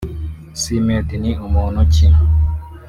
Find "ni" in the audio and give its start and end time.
1.17-1.31